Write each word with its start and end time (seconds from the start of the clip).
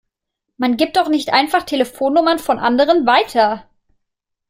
Man 0.57 0.77
gibt 0.77 0.97
doch 0.97 1.09
nicht 1.09 1.31
einfach 1.31 1.61
Telefonnummern 1.61 2.39
von 2.39 2.57
anderen 2.57 3.05
weiter! 3.05 3.69